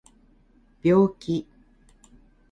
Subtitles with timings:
[0.81, 1.45] 病気